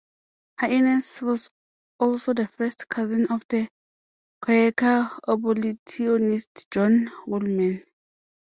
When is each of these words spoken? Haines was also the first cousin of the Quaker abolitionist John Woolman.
Haines 0.59 1.21
was 1.21 1.51
also 1.99 2.33
the 2.33 2.47
first 2.47 2.89
cousin 2.89 3.27
of 3.27 3.43
the 3.49 3.69
Quaker 4.41 5.11
abolitionist 5.27 6.71
John 6.71 7.11
Woolman. 7.27 7.83